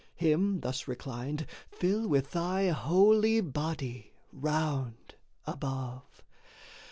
Him 0.15 0.61
thus 0.61 0.87
reclined 0.87 1.45
Fill 1.69 2.07
with 2.07 2.31
thy 2.31 2.69
holy 2.69 3.39
body, 3.39 4.13
round, 4.33 5.13
above! 5.45 6.23